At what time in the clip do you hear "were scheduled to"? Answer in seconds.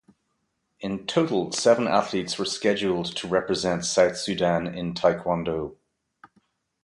2.39-3.27